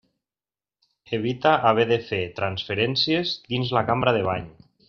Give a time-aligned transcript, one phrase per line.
[1.17, 4.53] Evita haver de fer transferències dins la cambra de bany.